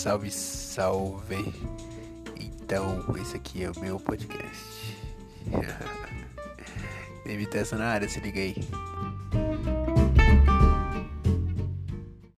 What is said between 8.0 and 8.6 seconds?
se liga aí.